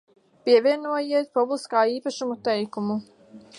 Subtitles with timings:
[0.47, 3.01] Pievienojiet publiskā īpašuma teikumu